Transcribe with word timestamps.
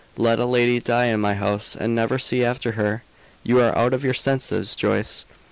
Let 0.17 0.39
a 0.39 0.45
lady 0.47 0.79
die 0.79 1.05
in 1.09 1.19
my 1.21 1.35
house, 1.35 1.75
and 1.75 1.93
never 1.93 2.17
see 2.17 2.43
after 2.43 2.71
her! 2.71 3.03
You 3.43 3.59
are 3.59 3.77
out 3.77 3.93
of 3.93 4.03
your 4.03 4.15
senses, 4.15 4.75
Joyce. 4.75 5.25